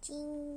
[0.00, 0.49] 金。